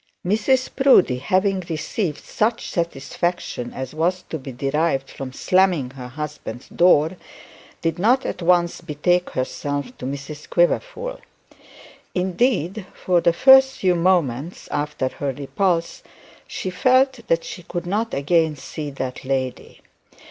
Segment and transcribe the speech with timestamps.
[0.25, 6.67] Mrs Proudie, having received such satisfaction as was to be derived from slamming her husband's
[6.69, 7.17] door,
[7.83, 11.19] did not at once betake herself to Mrs Quiverful.
[12.15, 16.01] Indeed for the first few moments after her repulse
[16.47, 19.81] she felt that she could not again see that lady.